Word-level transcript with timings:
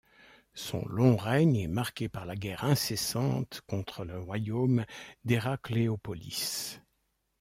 Son 0.55 0.83
long 0.89 1.15
règne 1.15 1.57
est 1.57 1.67
marqué 1.67 2.09
par 2.09 2.25
la 2.25 2.33
guerre 2.35 2.63
incessante 2.63 3.61
contre 3.67 4.03
le 4.03 4.17
royaume 4.19 4.83
d’Hérakléopolis. 5.25 6.79